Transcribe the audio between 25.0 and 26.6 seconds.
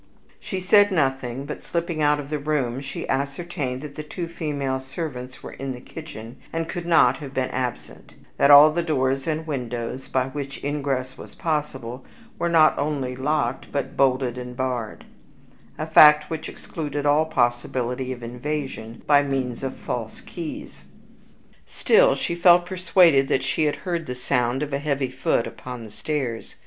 foot upon the stairs.